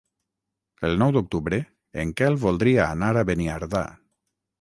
El 0.87 0.95
nou 1.01 1.11
d'octubre 1.17 1.59
en 2.05 2.13
Quel 2.21 2.37
voldria 2.45 2.87
anar 2.95 3.11
a 3.21 3.25
Beniardà. 3.31 3.83